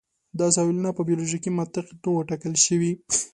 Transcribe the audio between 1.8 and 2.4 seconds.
نه وې